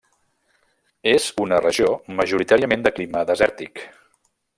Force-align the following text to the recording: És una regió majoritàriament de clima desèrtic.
És 1.11 1.27
una 1.43 1.59
regió 1.65 1.91
majoritàriament 2.21 2.87
de 2.87 2.93
clima 2.97 3.23
desèrtic. 3.33 3.85